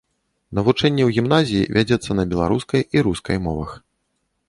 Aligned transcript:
Навучэнне 0.59 1.03
ў 1.05 1.09
гімназіі 1.17 1.69
вядзецца 1.77 2.19
на 2.19 2.27
беларускай 2.35 2.81
і 2.99 3.09
рускай 3.11 3.37
мовах. 3.49 3.81